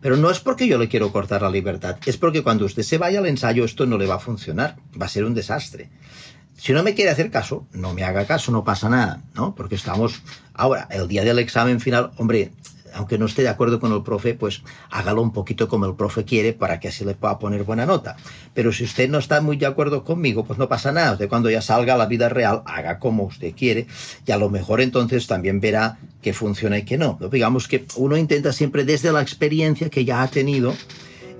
[0.00, 2.98] Pero no es porque yo le quiero cortar la libertad, es porque cuando usted se
[2.98, 5.90] vaya al ensayo esto no le va a funcionar, va a ser un desastre.
[6.56, 9.54] Si no me quiere hacer caso, no me haga caso, no pasa nada, ¿no?
[9.54, 10.22] Porque estamos
[10.54, 12.52] ahora, el día del examen final, hombre,
[12.94, 16.24] aunque no esté de acuerdo con el profe, pues hágalo un poquito como el profe
[16.24, 18.16] quiere para que así le pueda poner buena nota.
[18.54, 21.12] Pero si usted no está muy de acuerdo conmigo, pues no pasa nada.
[21.12, 23.86] Usted cuando ya salga a la vida real, haga como usted quiere
[24.26, 27.18] y a lo mejor entonces también verá que funciona y que no.
[27.30, 30.74] Digamos que uno intenta siempre desde la experiencia que ya ha tenido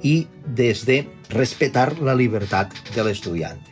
[0.03, 3.72] y desde respetar la libertad del estudiante.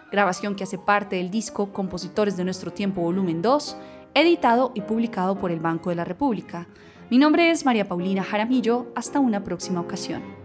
[0.11, 3.77] grabación que hace parte del disco Compositores de Nuestro Tiempo Volumen 2,
[4.13, 6.67] editado y publicado por el Banco de la República.
[7.09, 10.40] Mi nombre es María Paulina Jaramillo, hasta una próxima ocasión.